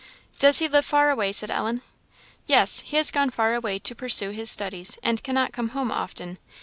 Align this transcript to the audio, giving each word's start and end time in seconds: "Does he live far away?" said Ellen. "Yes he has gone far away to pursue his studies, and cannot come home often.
"Does 0.39 0.57
he 0.57 0.67
live 0.67 0.83
far 0.83 1.11
away?" 1.11 1.31
said 1.31 1.51
Ellen. 1.51 1.83
"Yes 2.47 2.79
he 2.79 2.97
has 2.97 3.11
gone 3.11 3.29
far 3.29 3.53
away 3.53 3.77
to 3.77 3.93
pursue 3.93 4.31
his 4.31 4.49
studies, 4.49 4.97
and 5.03 5.21
cannot 5.21 5.53
come 5.53 5.69
home 5.77 5.91
often. 5.91 6.39